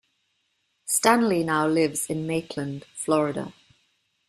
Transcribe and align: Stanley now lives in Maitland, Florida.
Stanley 0.87 1.43
now 1.43 1.67
lives 1.67 2.07
in 2.07 2.25
Maitland, 2.25 2.85
Florida. 2.95 3.53